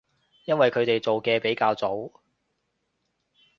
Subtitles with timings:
[0.45, 2.11] 因為佢哋做嘅比較早